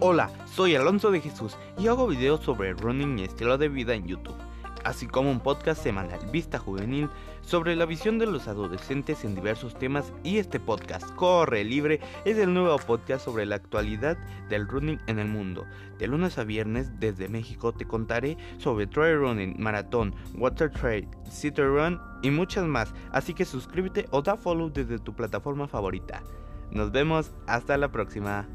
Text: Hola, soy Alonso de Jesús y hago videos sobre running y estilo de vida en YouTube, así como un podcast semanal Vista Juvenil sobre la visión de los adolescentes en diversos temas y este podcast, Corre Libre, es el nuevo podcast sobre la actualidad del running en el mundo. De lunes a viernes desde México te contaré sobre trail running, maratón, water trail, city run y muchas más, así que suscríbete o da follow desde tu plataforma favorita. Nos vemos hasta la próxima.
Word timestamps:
Hola, 0.00 0.30
soy 0.46 0.76
Alonso 0.76 1.10
de 1.10 1.20
Jesús 1.20 1.56
y 1.76 1.88
hago 1.88 2.06
videos 2.06 2.44
sobre 2.44 2.72
running 2.72 3.18
y 3.18 3.24
estilo 3.24 3.58
de 3.58 3.68
vida 3.68 3.94
en 3.94 4.06
YouTube, 4.06 4.36
así 4.84 5.08
como 5.08 5.28
un 5.28 5.40
podcast 5.40 5.82
semanal 5.82 6.20
Vista 6.30 6.60
Juvenil 6.60 7.10
sobre 7.40 7.74
la 7.74 7.84
visión 7.84 8.16
de 8.20 8.26
los 8.26 8.46
adolescentes 8.46 9.24
en 9.24 9.34
diversos 9.34 9.76
temas 9.76 10.12
y 10.22 10.38
este 10.38 10.60
podcast, 10.60 11.12
Corre 11.16 11.64
Libre, 11.64 11.98
es 12.24 12.38
el 12.38 12.54
nuevo 12.54 12.78
podcast 12.78 13.24
sobre 13.24 13.44
la 13.44 13.56
actualidad 13.56 14.16
del 14.48 14.68
running 14.68 15.00
en 15.08 15.18
el 15.18 15.26
mundo. 15.26 15.66
De 15.98 16.06
lunes 16.06 16.38
a 16.38 16.44
viernes 16.44 17.00
desde 17.00 17.28
México 17.28 17.72
te 17.72 17.84
contaré 17.84 18.38
sobre 18.58 18.86
trail 18.86 19.18
running, 19.18 19.56
maratón, 19.58 20.14
water 20.36 20.70
trail, 20.70 21.08
city 21.28 21.62
run 21.62 22.00
y 22.22 22.30
muchas 22.30 22.66
más, 22.66 22.94
así 23.10 23.34
que 23.34 23.44
suscríbete 23.44 24.06
o 24.12 24.22
da 24.22 24.36
follow 24.36 24.70
desde 24.70 25.00
tu 25.00 25.12
plataforma 25.12 25.66
favorita. 25.66 26.22
Nos 26.70 26.92
vemos 26.92 27.32
hasta 27.48 27.76
la 27.76 27.90
próxima. 27.90 28.46